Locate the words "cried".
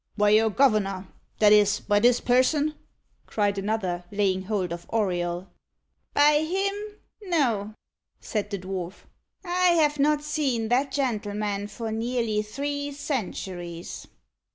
3.27-3.59